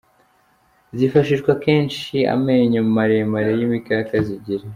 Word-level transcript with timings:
Zifashisha 0.97 1.49
akenshi 1.55 2.15
amenyo 2.35 2.81
maremare 2.95 3.51
y’imikaka 3.59 4.13
zigira. 4.25 4.65